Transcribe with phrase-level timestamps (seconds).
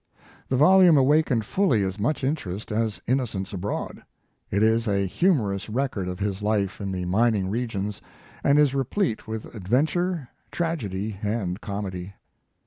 [0.49, 4.01] The volume awakened fully as much interest as "In nocents Abroad."
[4.49, 8.01] It is a humorous record of his life in the mining regions
[8.43, 12.15] and is replete with adventure, tragedy and comedy.